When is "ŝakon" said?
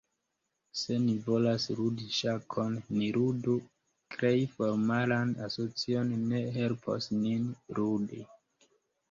2.19-2.77